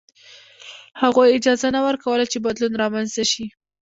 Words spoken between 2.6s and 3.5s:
رامنځته شي.